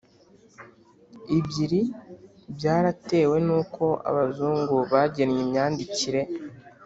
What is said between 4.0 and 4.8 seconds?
Abazungu